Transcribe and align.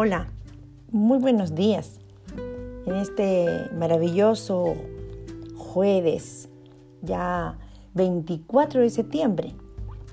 Hola, 0.00 0.28
muy 0.92 1.18
buenos 1.18 1.56
días. 1.56 1.98
En 2.86 2.94
este 2.94 3.68
maravilloso 3.74 4.76
jueves, 5.56 6.48
ya 7.02 7.58
24 7.94 8.82
de 8.82 8.90
septiembre, 8.90 9.56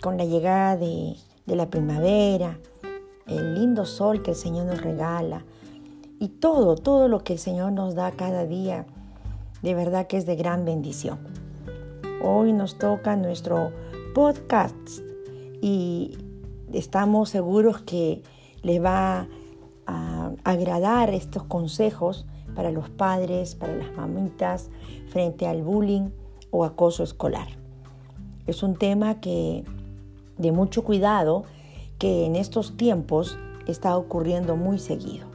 con 0.01 0.18
la 0.18 0.25
llegada 0.25 0.75
de, 0.75 1.18
la 1.45 1.69
primavera, 1.69 2.57
el 3.27 3.54
lindo 3.54 3.86
sol 3.86 4.23
que 4.23 4.32
el 4.32 4.36
Señor 4.36 4.65
nos 4.65 4.82
regala 4.82 5.45
y 6.20 6.29
todo, 6.29 6.77
todo 6.77 7.07
lo 7.07 7.23
que 7.23 7.33
el 7.33 7.39
Señor 7.39 7.71
nos 7.71 7.93
da 7.93 8.09
cada 8.09 8.47
día, 8.47 8.88
de 9.61 9.75
verdad 9.75 10.07
que 10.07 10.17
es 10.17 10.25
de 10.25 10.36
gran 10.36 10.65
bendición. 10.65 11.20
Hoy 12.23 12.54
nos 12.54 12.79
toca 12.79 13.15
nuestro 13.15 13.71
podcast 14.15 14.74
y 15.61 16.18
estamos 16.74 17.29
seguros 17.29 17.83
que 17.83 18.24
les 18.63 18.83
va 18.83 19.19
a 19.19 19.27
agradar 20.44 21.10
estos 21.14 21.44
consejos 21.44 22.25
para 22.56 22.71
los 22.71 22.89
padres, 22.89 23.56
para 23.56 23.75
las 23.75 23.96
mamitas, 23.96 24.70
frente 25.10 25.48
al 25.48 25.61
bullying 25.61 26.10
o 26.52 26.64
acoso 26.64 27.04
escolar. 27.04 27.48
Es 28.48 28.64
un 28.64 28.75
tema 28.75 29.20
que 29.20 29.64
de 30.38 30.52
mucho 30.52 30.84
cuidado 30.84 31.44
que 31.98 32.25
en 32.25 32.36
estos 32.36 32.78
tiempos 32.78 33.38
está 33.67 33.98
ocurriendo 33.98 34.56
muy 34.56 34.80
seguido. 34.80 35.28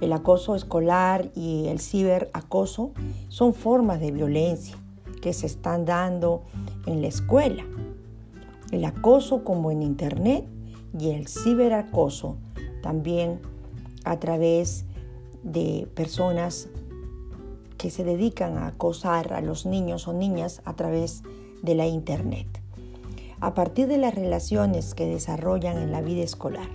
El 0.00 0.12
acoso 0.12 0.54
escolar 0.54 1.30
y 1.34 1.66
el 1.68 1.80
ciberacoso 1.80 2.92
son 3.28 3.54
formas 3.54 4.00
de 4.00 4.12
violencia 4.12 4.76
que 5.22 5.32
se 5.32 5.46
están 5.46 5.84
dando 5.84 6.42
en 6.86 7.00
la 7.00 7.08
escuela. 7.08 7.64
El 8.70 8.84
acoso 8.84 9.44
como 9.44 9.70
en 9.70 9.82
Internet 9.82 10.44
y 10.98 11.10
el 11.10 11.28
ciberacoso 11.28 12.36
también 12.82 13.40
a 14.04 14.18
través 14.20 14.84
de 15.42 15.88
personas 15.94 16.68
que 17.76 17.90
se 17.90 18.04
dedican 18.04 18.56
a 18.56 18.68
acosar 18.68 19.32
a 19.32 19.40
los 19.40 19.66
niños 19.66 20.08
o 20.08 20.12
niñas 20.12 20.62
a 20.64 20.74
través 20.74 21.22
de 21.62 21.74
la 21.74 21.86
Internet, 21.86 22.46
a 23.40 23.54
partir 23.54 23.88
de 23.88 23.98
las 23.98 24.14
relaciones 24.14 24.94
que 24.94 25.06
desarrollan 25.06 25.78
en 25.78 25.92
la 25.92 26.00
vida 26.00 26.22
escolar. 26.22 26.68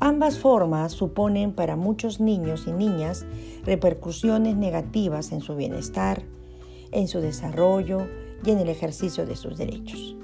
Ambas 0.00 0.38
formas 0.38 0.92
suponen 0.92 1.52
para 1.52 1.76
muchos 1.76 2.18
niños 2.18 2.64
y 2.66 2.72
niñas 2.72 3.24
repercusiones 3.64 4.56
negativas 4.56 5.30
en 5.30 5.40
su 5.40 5.54
bienestar, 5.54 6.22
en 6.90 7.06
su 7.06 7.20
desarrollo 7.20 8.08
y 8.44 8.50
en 8.50 8.58
el 8.58 8.68
ejercicio 8.68 9.26
de 9.26 9.36
sus 9.36 9.56
derechos. 9.56 10.16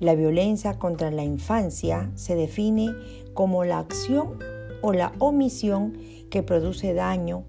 La 0.00 0.14
violencia 0.14 0.78
contra 0.78 1.10
la 1.10 1.24
infancia 1.24 2.10
se 2.14 2.34
define 2.34 2.94
como 3.32 3.64
la 3.64 3.78
acción 3.78 4.38
o 4.82 4.92
la 4.92 5.12
omisión 5.18 5.96
que 6.30 6.42
produce 6.42 6.94
daño 6.94 7.44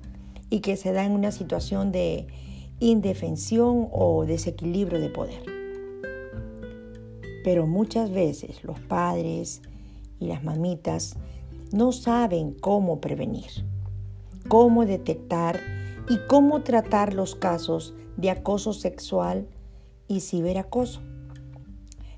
y 0.49 0.59
que 0.59 0.77
se 0.77 0.93
da 0.93 1.03
en 1.05 1.11
una 1.11 1.31
situación 1.31 1.91
de 1.91 2.27
indefensión 2.79 3.89
o 3.91 4.25
desequilibrio 4.25 4.99
de 4.99 5.09
poder. 5.09 5.43
Pero 7.43 7.67
muchas 7.67 8.11
veces 8.11 8.63
los 8.63 8.79
padres 8.79 9.61
y 10.19 10.27
las 10.27 10.43
mamitas 10.43 11.17
no 11.71 11.91
saben 11.91 12.53
cómo 12.53 13.01
prevenir, 13.01 13.65
cómo 14.47 14.85
detectar 14.85 15.59
y 16.09 16.19
cómo 16.27 16.61
tratar 16.61 17.13
los 17.13 17.35
casos 17.35 17.93
de 18.17 18.29
acoso 18.29 18.73
sexual 18.73 19.47
y 20.07 20.21
ciberacoso. 20.21 21.01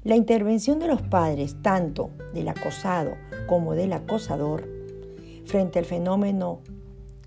La 0.08 0.16
intervención 0.16 0.80
de 0.80 0.88
los 0.88 1.02
padres, 1.02 1.58
tanto 1.62 2.12
del 2.34 2.48
acosado 2.48 3.16
como 3.46 3.74
del 3.74 3.92
acosador, 3.92 4.66
frente 5.44 5.80
al 5.80 5.84
fenómeno 5.84 6.62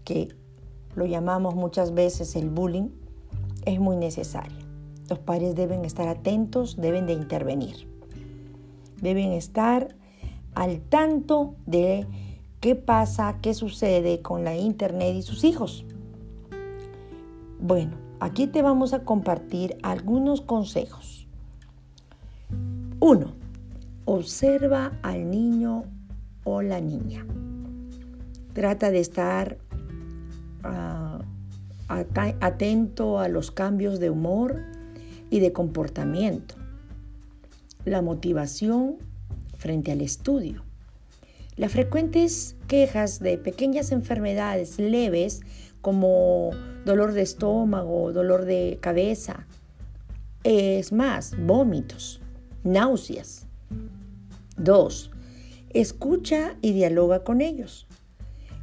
que 0.03 0.29
lo 0.95 1.05
llamamos 1.05 1.55
muchas 1.55 1.93
veces 1.93 2.37
el 2.37 2.49
bullying, 2.49 2.89
es 3.67 3.79
muy 3.81 3.97
necesaria. 3.97 4.57
Los 5.11 5.19
padres 5.19 5.55
deben 5.57 5.85
estar 5.85 6.09
atentos, 6.09 6.79
deben 6.79 7.05
de 7.05 7.13
intervenir. 7.13 7.87
Deben 9.03 9.33
estar 9.33 9.95
al 10.55 10.81
tanto 10.81 11.57
de 11.67 12.07
qué 12.61 12.77
pasa, 12.77 13.41
qué 13.43 13.53
sucede 13.53 14.23
con 14.23 14.43
la 14.43 14.57
internet 14.57 15.17
y 15.17 15.21
sus 15.21 15.45
hijos. 15.45 15.85
Bueno, 17.61 17.99
aquí 18.21 18.47
te 18.47 18.63
vamos 18.63 18.95
a 18.95 19.05
compartir 19.05 19.77
algunos 19.83 20.41
consejos 20.41 21.27
1. 23.03 23.35
Observa 24.05 24.99
al 25.01 25.31
niño 25.31 25.85
o 26.45 26.61
la 26.61 26.83
niña. 26.83 27.25
Trata 28.53 28.91
de 28.91 29.01
estar 29.01 29.57
ah, 30.65 31.19
atento 31.89 33.19
a 33.19 33.29
los 33.29 33.51
cambios 33.53 34.01
de 34.01 34.11
humor 34.11 34.61
y 35.31 35.41
de 35.41 35.51
comportamiento. 35.51 36.57
La 37.87 38.03
motivación 38.03 38.97
frente 39.57 39.93
al 39.93 40.03
estudio. 40.03 40.63
Las 41.57 41.73
frecuentes 41.73 42.57
quejas 42.69 43.19
de 43.21 43.39
pequeñas 43.39 43.93
enfermedades 43.93 44.79
leves 44.79 45.41
como 45.81 46.51
dolor 46.85 47.13
de 47.13 47.23
estómago, 47.23 48.13
dolor 48.13 48.45
de 48.45 48.77
cabeza, 48.83 49.47
es 50.45 50.93
más, 50.93 51.35
vómitos 51.39 52.21
náuseas. 52.65 53.47
2. 54.59 55.11
Escucha 55.71 56.57
y 56.61 56.73
dialoga 56.73 57.25
con 57.25 57.41
ellos. 57.41 57.87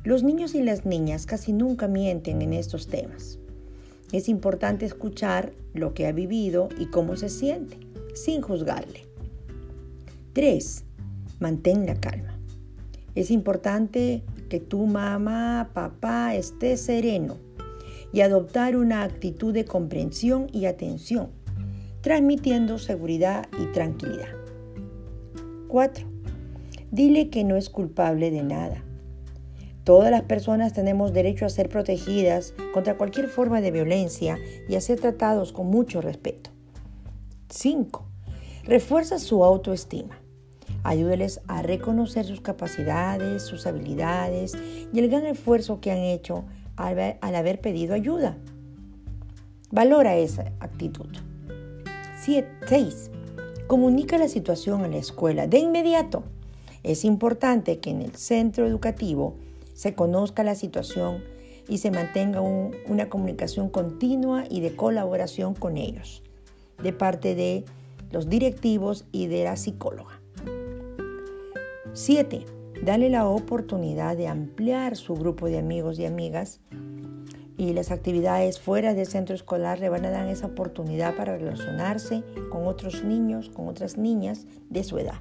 Los 0.04 0.24
niños 0.24 0.54
y 0.54 0.62
las 0.62 0.86
niñas 0.86 1.26
casi 1.26 1.52
nunca 1.52 1.88
mienten 1.88 2.42
en 2.42 2.54
estos 2.54 2.88
temas. 2.88 3.40
Es 4.12 4.30
importante 4.30 4.86
escuchar 4.86 5.52
lo 5.74 5.94
que 5.94 6.06
ha 6.06 6.12
vivido 6.12 6.70
y 6.80 6.86
cómo 6.88 7.16
se 7.16 7.30
siente, 7.30 7.80
sin 8.14 8.42
juzgarle. 8.42 9.06
3. 10.34 10.84
Mantén 11.40 11.86
la 11.86 11.96
calma. 11.96 12.40
Es 13.16 13.32
importante 13.32 14.24
que 14.50 14.60
tu 14.60 14.86
mamá, 14.86 15.72
papá 15.74 16.36
esté 16.36 16.78
sereno 16.78 17.38
y 18.14 18.22
adoptar 18.22 18.78
una 18.78 19.04
actitud 19.04 19.54
de 19.54 19.66
comprensión 19.66 20.48
y 20.54 20.66
atención 20.66 21.32
transmitiendo 22.02 22.78
seguridad 22.78 23.48
y 23.60 23.66
tranquilidad. 23.68 24.30
4. 25.68 26.06
Dile 26.92 27.30
que 27.30 27.44
no 27.44 27.56
es 27.56 27.70
culpable 27.70 28.32
de 28.32 28.44
nada. 28.44 28.84
Todas 29.84 30.12
las 30.12 30.24
personas 30.24 30.74
tenemos 30.74 31.14
derecho 31.14 31.46
a 31.46 31.50
ser 31.50 31.70
protegidas 31.70 32.54
contra 32.74 32.98
cualquier 32.98 33.28
forma 33.28 33.62
de 33.62 33.72
violencia 33.72 34.38
y 34.68 34.76
a 34.76 34.82
ser 34.82 35.00
tratados 35.00 35.54
con 35.54 35.68
mucho 35.68 36.02
respeto. 36.02 36.50
5. 37.50 38.06
Refuerza 38.66 39.18
su 39.18 39.46
autoestima. 39.46 40.20
Ayúdeles 40.84 41.42
a 41.48 41.62
reconocer 41.62 42.26
sus 42.26 42.42
capacidades, 42.42 43.44
sus 43.44 43.66
habilidades 43.66 44.58
y 44.94 45.00
el 45.00 45.10
gran 45.10 45.26
esfuerzo 45.26 45.80
que 45.80 45.92
han 45.92 46.00
hecho 46.00 46.44
al, 46.76 47.36
haber 47.36 47.62
pedido 47.62 47.94
ayuda. 47.94 48.38
Valora 49.72 50.16
esa 50.18 50.52
actitud. 50.60 51.08
6. 52.28 53.12
Comunica 53.68 54.18
la 54.18 54.28
situación 54.28 54.84
en 54.84 54.92
la 54.92 54.98
escuela 54.98 55.48
de 55.48 55.60
inmediato. 55.60 56.24
Es 56.84 57.06
importante 57.06 57.80
que 57.80 57.90
en 57.90 58.02
el 58.02 58.16
centro 58.16 58.68
educativo 58.68 59.36
se 59.74 59.94
conozca 59.94 60.44
la 60.44 60.56
situación 60.56 61.24
y 61.70 61.78
se 61.78 61.90
mantenga 61.90 62.42
una 62.42 63.08
comunicación 63.08 63.70
continua 63.70 64.44
y 64.50 64.60
de 64.60 64.76
colaboración 64.76 65.54
con 65.54 65.78
ellos, 65.78 66.22
de 66.84 66.92
parte 66.92 67.34
de 67.34 67.64
los 68.12 68.28
directivos 68.28 69.06
y 69.14 69.28
de 69.28 69.46
la 69.46 69.56
psicóloga. 69.56 70.20
7. 71.94 72.46
Dale 72.84 73.10
la 73.10 73.28
oportunidad 73.28 74.18
de 74.18 74.28
ampliar 74.28 74.98
su 74.98 75.16
grupo 75.16 75.48
de 75.48 75.60
amigos 75.60 75.98
y 75.98 76.06
amigas 76.06 76.60
y 77.58 77.74
las 77.74 77.90
actividades 77.92 78.60
fuera 78.60 78.94
del 78.94 79.08
centro 79.08 79.36
escolar 79.36 79.80
le 79.80 79.90
van 79.90 80.06
a 80.06 80.12
dar 80.12 80.28
esa 80.28 80.46
oportunidad 80.46 81.16
para 81.16 81.38
relacionarse 81.38 82.24
con 82.52 82.68
otros 82.68 83.04
niños, 83.04 83.50
con 83.50 83.68
otras 83.68 83.98
niñas 83.98 84.46
de 84.70 84.84
su 84.84 85.00
edad. 85.00 85.20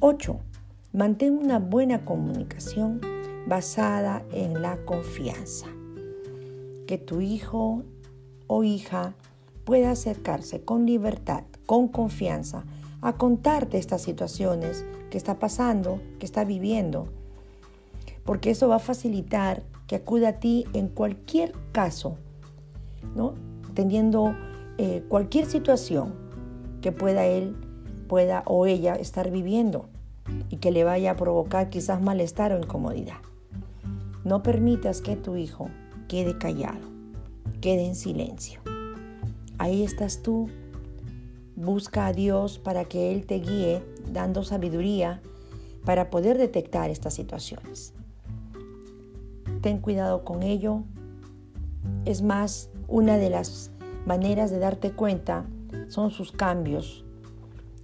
8. 0.00 0.36
Mantén 0.92 1.38
una 1.38 1.60
buena 1.60 2.04
comunicación 2.04 3.00
basada 3.46 4.24
en 4.32 4.60
la 4.60 4.76
confianza. 4.84 5.66
Que 6.86 6.98
tu 6.98 7.20
hijo 7.20 7.84
o 8.48 8.64
hija 8.64 9.14
pueda 9.64 9.92
acercarse 9.92 10.62
con 10.62 10.84
libertad, 10.84 11.44
con 11.64 11.88
confianza, 11.88 12.64
a 13.00 13.16
contarte 13.16 13.78
estas 13.78 14.02
situaciones 14.02 14.84
que 15.10 15.18
está 15.18 15.38
pasando, 15.38 16.00
que 16.18 16.26
está 16.26 16.44
viviendo, 16.44 17.08
porque 18.24 18.50
eso 18.50 18.68
va 18.68 18.76
a 18.76 18.80
facilitar 18.80 19.62
que 19.86 19.96
acuda 19.96 20.30
a 20.30 20.40
ti 20.40 20.64
en 20.72 20.88
cualquier 20.88 21.52
caso, 21.72 22.16
¿no? 23.14 23.34
teniendo 23.74 24.34
eh, 24.78 25.04
cualquier 25.08 25.46
situación 25.46 26.14
que 26.80 26.92
pueda 26.92 27.26
él 27.26 27.56
pueda 28.08 28.42
o 28.46 28.66
ella 28.66 28.94
estar 28.94 29.30
viviendo. 29.30 29.88
y 30.48 30.56
que 30.56 30.70
le 30.70 30.84
vaya 30.84 31.10
a 31.10 31.16
provocar 31.16 31.68
quizás 31.68 32.00
malestar 32.00 32.52
o 32.52 32.58
incomodidad. 32.58 33.18
No 34.24 34.42
permitas 34.42 35.02
que 35.02 35.16
tu 35.16 35.36
hijo 35.36 35.68
quede 36.08 36.38
callado, 36.38 36.88
quede 37.60 37.84
en 37.86 37.94
silencio. 37.94 38.60
Ahí 39.58 39.82
estás 39.82 40.22
tú. 40.22 40.48
Busca 41.56 42.06
a 42.06 42.12
Dios 42.12 42.58
para 42.58 42.86
que 42.86 43.12
Él 43.12 43.26
te 43.26 43.34
guíe, 43.34 43.82
dando 44.12 44.44
sabiduría 44.44 45.20
para 45.84 46.08
poder 46.08 46.38
detectar 46.38 46.88
estas 46.88 47.12
situaciones. 47.12 47.92
Ten 49.64 49.78
cuidado 49.78 50.24
con 50.24 50.42
ello. 50.42 50.82
Es 52.04 52.20
más, 52.20 52.68
una 52.86 53.16
de 53.16 53.30
las 53.30 53.70
maneras 54.04 54.50
de 54.50 54.58
darte 54.58 54.92
cuenta 54.92 55.46
son 55.88 56.10
sus 56.10 56.32
cambios. 56.32 57.06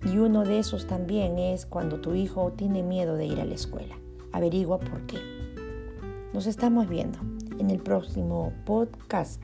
Y 0.04 0.18
uno 0.18 0.44
de 0.44 0.58
esos 0.58 0.86
también 0.86 1.38
es 1.38 1.64
cuando 1.64 1.98
tu 2.02 2.14
hijo 2.14 2.52
tiene 2.52 2.82
miedo 2.82 3.16
de 3.16 3.24
ir 3.24 3.40
a 3.40 3.46
la 3.46 3.54
escuela. 3.54 3.96
Averigua 4.30 4.78
por 4.78 5.06
qué. 5.06 5.16
Nos 6.34 6.46
estamos 6.46 6.86
viendo 6.86 7.18
en 7.58 7.70
el 7.70 7.78
próximo 7.78 8.52
podcast. 8.66 9.40